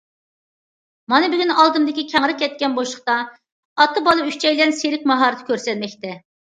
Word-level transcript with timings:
مانا 1.13 1.29
بۈگۈن 1.33 1.53
ئالدىمدىكى 1.63 2.07
كەڭرى 2.15 2.37
كەتكەن 2.41 2.75
بوشلۇقتا 2.81 3.21
ئاتا- 3.25 4.07
بالا 4.11 4.27
ئۈچەيلەن 4.33 4.79
سېرك 4.83 5.11
ماھارىتى 5.15 5.53
كۆرسەتمەكتە. 5.53 6.23